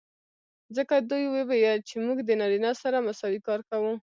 ځکه 0.75 0.95
دوي 1.09 1.27
وويل 1.35 1.79
چې 1.89 1.95
موږ 2.05 2.17
د 2.23 2.29
نارينه 2.39 2.71
سره 2.81 3.03
مساوي 3.07 3.39
کار 3.47 3.59
کو. 3.69 3.79